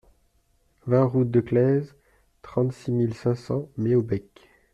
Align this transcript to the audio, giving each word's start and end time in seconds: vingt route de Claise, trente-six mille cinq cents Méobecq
vingt 0.87 1.05
route 1.05 1.29
de 1.29 1.41
Claise, 1.41 1.93
trente-six 2.41 2.91
mille 2.91 3.13
cinq 3.13 3.35
cents 3.35 3.69
Méobecq 3.77 4.49